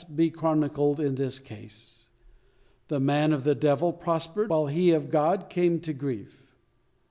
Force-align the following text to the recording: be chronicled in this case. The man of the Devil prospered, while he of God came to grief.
be 0.15 0.31
chronicled 0.31 0.99
in 0.99 1.13
this 1.13 1.37
case. 1.37 2.07
The 2.87 2.99
man 2.99 3.31
of 3.31 3.43
the 3.43 3.53
Devil 3.53 3.93
prospered, 3.93 4.49
while 4.49 4.65
he 4.65 4.89
of 4.93 5.11
God 5.11 5.47
came 5.47 5.79
to 5.81 5.93
grief. 5.93 6.41